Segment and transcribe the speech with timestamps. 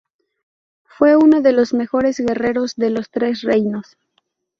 [0.83, 3.97] Fue uno de los mejores guerreros de los Tres Reinos.